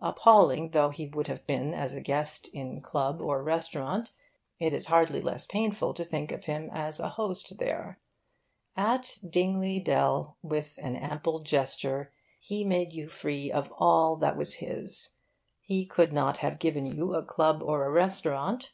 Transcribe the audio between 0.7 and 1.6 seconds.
though he would have